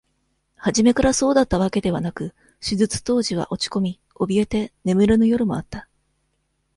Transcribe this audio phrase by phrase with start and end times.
[0.55, 5.87] 初めからそうだったわけではなく、手術当時は、落ち込み、おびえて、眠れぬ夜もあった。